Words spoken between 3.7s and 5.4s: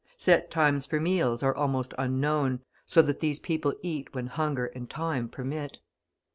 eat when hunger and time